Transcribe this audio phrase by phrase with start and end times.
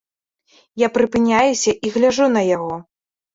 [0.85, 2.75] Я прыпыняюся і гляджу на яго.